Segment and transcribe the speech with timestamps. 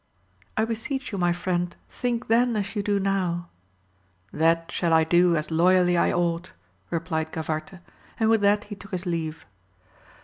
[0.57, 3.49] —I beseech you my friend, think then as you do now!
[4.33, 6.53] That shall I do as loyally I ought,
[6.89, 7.81] replied Gavarte,
[8.19, 9.45] and with that he took his leave.